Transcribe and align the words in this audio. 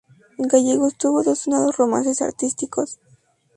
Gallegos 0.39 0.95
tuvo 0.97 1.21
dos 1.21 1.41
sonados 1.41 1.77
romances 1.77 2.23
artísticos. 2.23 2.99